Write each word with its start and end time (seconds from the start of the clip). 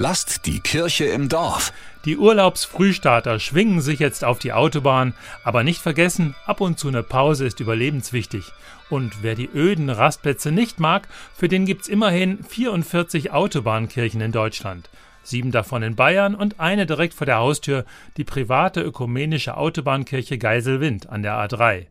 Lasst 0.00 0.46
die 0.46 0.60
Kirche 0.60 1.06
im 1.06 1.28
Dorf. 1.28 1.72
Die 2.04 2.16
Urlaubsfrühstarter 2.16 3.40
schwingen 3.40 3.80
sich 3.80 3.98
jetzt 3.98 4.24
auf 4.24 4.38
die 4.38 4.52
Autobahn, 4.52 5.12
aber 5.42 5.64
nicht 5.64 5.80
vergessen, 5.80 6.36
ab 6.46 6.60
und 6.60 6.78
zu 6.78 6.86
eine 6.86 7.02
Pause 7.02 7.46
ist 7.46 7.58
überlebenswichtig. 7.58 8.52
Und 8.90 9.24
wer 9.24 9.34
die 9.34 9.50
öden 9.52 9.90
Rastplätze 9.90 10.52
nicht 10.52 10.78
mag, 10.78 11.08
für 11.34 11.48
den 11.48 11.66
gibt's 11.66 11.88
immerhin 11.88 12.44
44 12.44 13.32
Autobahnkirchen 13.32 14.20
in 14.20 14.30
Deutschland. 14.30 14.88
Sieben 15.24 15.50
davon 15.50 15.82
in 15.82 15.96
Bayern 15.96 16.36
und 16.36 16.60
eine 16.60 16.86
direkt 16.86 17.14
vor 17.14 17.26
der 17.26 17.38
Haustür, 17.38 17.84
die 18.16 18.24
private 18.24 18.80
ökumenische 18.80 19.56
Autobahnkirche 19.56 20.38
Geiselwind 20.38 21.08
an 21.08 21.24
der 21.24 21.34
A3. 21.34 21.86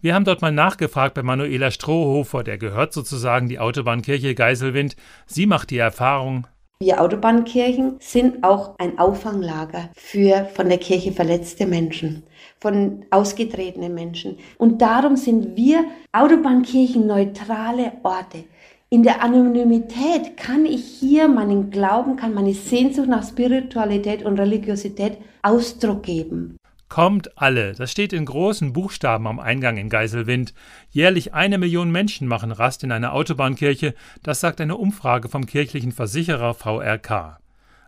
Wir 0.00 0.16
haben 0.16 0.24
dort 0.24 0.42
mal 0.42 0.50
nachgefragt 0.50 1.14
bei 1.14 1.22
Manuela 1.22 1.70
Strohhofer, 1.70 2.42
der 2.42 2.58
gehört 2.58 2.92
sozusagen 2.92 3.48
die 3.48 3.60
Autobahnkirche 3.60 4.34
Geiselwind. 4.34 4.96
Sie 5.26 5.46
macht 5.46 5.70
die 5.70 5.78
Erfahrung, 5.78 6.48
wir 6.82 7.00
Autobahnkirchen 7.00 7.96
sind 8.00 8.42
auch 8.42 8.74
ein 8.78 8.98
Auffanglager 8.98 9.90
für 9.94 10.48
von 10.52 10.68
der 10.68 10.78
Kirche 10.78 11.12
verletzte 11.12 11.64
Menschen, 11.64 12.24
von 12.58 13.04
ausgetretenen 13.10 13.94
Menschen. 13.94 14.38
Und 14.58 14.82
darum 14.82 15.14
sind 15.14 15.56
wir 15.56 15.84
Autobahnkirchen 16.12 17.06
neutrale 17.06 17.92
Orte. 18.02 18.44
In 18.90 19.04
der 19.04 19.22
Anonymität 19.22 20.36
kann 20.36 20.66
ich 20.66 20.84
hier 20.84 21.28
meinen 21.28 21.70
Glauben, 21.70 22.16
kann 22.16 22.34
meine 22.34 22.52
Sehnsucht 22.52 23.08
nach 23.08 23.26
Spiritualität 23.26 24.24
und 24.24 24.38
Religiosität 24.38 25.18
Ausdruck 25.42 26.02
geben. 26.02 26.56
Kommt 26.92 27.38
alle, 27.38 27.72
das 27.72 27.90
steht 27.90 28.12
in 28.12 28.26
großen 28.26 28.74
Buchstaben 28.74 29.26
am 29.26 29.40
Eingang 29.40 29.78
in 29.78 29.88
Geiselwind. 29.88 30.52
Jährlich 30.90 31.32
eine 31.32 31.56
Million 31.56 31.90
Menschen 31.90 32.28
machen 32.28 32.52
Rast 32.52 32.84
in 32.84 32.92
einer 32.92 33.14
Autobahnkirche, 33.14 33.94
das 34.22 34.40
sagt 34.40 34.60
eine 34.60 34.76
Umfrage 34.76 35.30
vom 35.30 35.46
kirchlichen 35.46 35.92
Versicherer 35.92 36.52
VRK. 36.52 37.38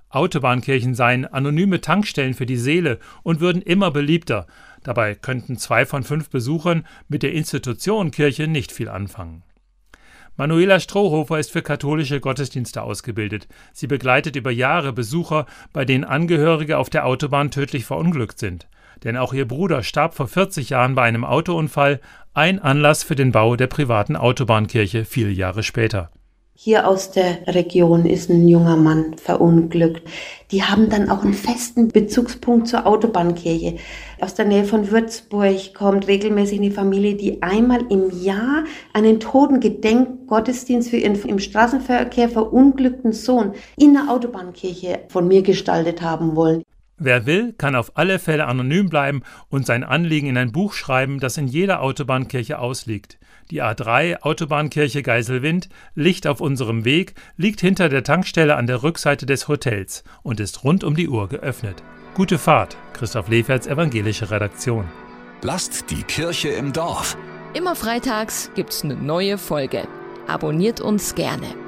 Autobahnkirchen 0.08 0.94
seien 0.94 1.26
anonyme 1.26 1.82
Tankstellen 1.82 2.32
für 2.32 2.46
die 2.46 2.56
Seele 2.56 2.98
und 3.22 3.40
würden 3.40 3.60
immer 3.60 3.90
beliebter. 3.90 4.46
Dabei 4.82 5.14
könnten 5.14 5.58
zwei 5.58 5.84
von 5.84 6.02
fünf 6.02 6.30
Besuchern 6.30 6.86
mit 7.06 7.22
der 7.22 7.34
Institution 7.34 8.10
Kirche 8.10 8.48
nicht 8.48 8.72
viel 8.72 8.88
anfangen. 8.88 9.42
Manuela 10.38 10.80
Strohhofer 10.80 11.38
ist 11.38 11.52
für 11.52 11.60
katholische 11.60 12.20
Gottesdienste 12.20 12.80
ausgebildet. 12.80 13.48
Sie 13.74 13.86
begleitet 13.86 14.34
über 14.34 14.50
Jahre 14.50 14.94
Besucher, 14.94 15.44
bei 15.74 15.84
denen 15.84 16.04
Angehörige 16.04 16.78
auf 16.78 16.88
der 16.88 17.04
Autobahn 17.04 17.50
tödlich 17.50 17.84
verunglückt 17.84 18.38
sind 18.38 18.66
denn 19.02 19.16
auch 19.16 19.32
ihr 19.32 19.48
Bruder 19.48 19.82
starb 19.82 20.14
vor 20.14 20.28
40 20.28 20.70
Jahren 20.70 20.94
bei 20.94 21.02
einem 21.02 21.24
Autounfall, 21.24 22.00
ein 22.32 22.58
Anlass 22.58 23.02
für 23.02 23.16
den 23.16 23.32
Bau 23.32 23.56
der 23.56 23.66
privaten 23.66 24.16
Autobahnkirche 24.16 25.04
viele 25.04 25.30
Jahre 25.30 25.62
später. 25.62 26.10
Hier 26.56 26.86
aus 26.86 27.10
der 27.10 27.48
Region 27.48 28.06
ist 28.06 28.30
ein 28.30 28.46
junger 28.46 28.76
Mann 28.76 29.16
verunglückt. 29.18 30.08
Die 30.52 30.62
haben 30.62 30.88
dann 30.88 31.10
auch 31.10 31.24
einen 31.24 31.34
festen 31.34 31.88
Bezugspunkt 31.88 32.68
zur 32.68 32.86
Autobahnkirche. 32.86 33.78
Aus 34.20 34.34
der 34.34 34.44
Nähe 34.44 34.64
von 34.64 34.92
Würzburg 34.92 35.74
kommt 35.74 36.06
regelmäßig 36.06 36.60
eine 36.60 36.70
Familie, 36.70 37.16
die 37.16 37.42
einmal 37.42 37.80
im 37.90 38.08
Jahr 38.22 38.62
einen 38.92 39.18
Totengedenkgottesdienst 39.18 40.90
für 40.90 40.98
ihren 40.98 41.20
im 41.24 41.40
Straßenverkehr 41.40 42.28
verunglückten 42.28 43.12
Sohn 43.12 43.54
in 43.76 43.94
der 43.94 44.08
Autobahnkirche 44.08 45.00
von 45.08 45.26
mir 45.26 45.42
gestaltet 45.42 46.02
haben 46.02 46.36
wollen. 46.36 46.62
Wer 46.96 47.26
will, 47.26 47.52
kann 47.52 47.74
auf 47.74 47.96
alle 47.96 48.18
Fälle 48.18 48.46
anonym 48.46 48.88
bleiben 48.88 49.22
und 49.48 49.66
sein 49.66 49.82
Anliegen 49.82 50.28
in 50.28 50.36
ein 50.36 50.52
Buch 50.52 50.74
schreiben, 50.74 51.18
das 51.18 51.36
in 51.36 51.48
jeder 51.48 51.82
Autobahnkirche 51.82 52.58
ausliegt. 52.58 53.18
Die 53.50 53.62
A3 53.62 54.22
Autobahnkirche 54.22 55.02
Geiselwind, 55.02 55.68
Licht 55.94 56.26
auf 56.26 56.40
unserem 56.40 56.84
Weg, 56.84 57.14
liegt 57.36 57.60
hinter 57.60 57.88
der 57.88 58.04
Tankstelle 58.04 58.56
an 58.56 58.66
der 58.66 58.82
Rückseite 58.82 59.26
des 59.26 59.48
Hotels 59.48 60.04
und 60.22 60.40
ist 60.40 60.64
rund 60.64 60.84
um 60.84 60.94
die 60.94 61.08
Uhr 61.08 61.28
geöffnet. 61.28 61.82
Gute 62.14 62.38
Fahrt, 62.38 62.76
Christoph 62.92 63.28
Leferts 63.28 63.66
evangelische 63.66 64.30
Redaktion. 64.30 64.86
Lasst 65.42 65.90
die 65.90 66.04
Kirche 66.04 66.48
im 66.50 66.72
Dorf. 66.72 67.18
Immer 67.54 67.74
freitags 67.74 68.50
gibt's 68.54 68.82
eine 68.82 68.94
neue 68.94 69.36
Folge. 69.36 69.86
Abonniert 70.26 70.80
uns 70.80 71.14
gerne. 71.14 71.63